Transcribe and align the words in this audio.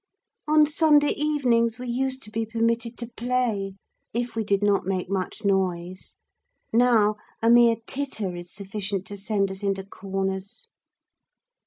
On 0.47 0.65
Sunday 0.65 1.13
evenings 1.15 1.77
we 1.77 1.87
used 1.87 2.23
to 2.23 2.31
be 2.31 2.43
permitted 2.43 2.97
to 2.97 3.07
play, 3.15 3.75
if 4.15 4.35
we 4.35 4.43
did 4.43 4.63
not 4.63 4.83
make 4.83 5.11
much 5.11 5.45
noise; 5.45 6.15
now 6.73 7.17
a 7.39 7.51
mere 7.51 7.75
titter 7.85 8.35
is 8.35 8.51
sufficient 8.51 9.05
to 9.05 9.15
send 9.15 9.51
us 9.51 9.61
into 9.61 9.83
corners. 9.83 10.69